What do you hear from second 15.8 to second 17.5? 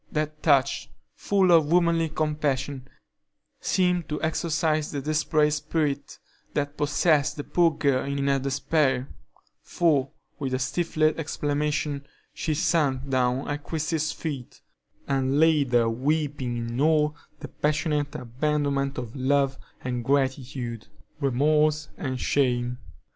weeping in all the